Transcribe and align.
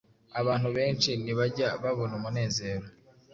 Abantu 0.39 0.67
benshi 0.77 1.09
ntibajya 1.23 1.67
babona 1.83 2.13
umunezero 2.19 2.85